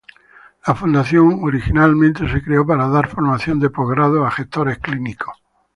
[0.65, 5.37] La Fundación originalmente se creó para dar formación de postgrado a gestores clínicos.